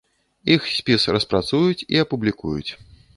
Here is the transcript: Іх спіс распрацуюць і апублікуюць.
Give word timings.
Іх 0.53 0.63
спіс 0.77 1.05
распрацуюць 1.15 1.85
і 1.97 2.01
апублікуюць. 2.05 2.71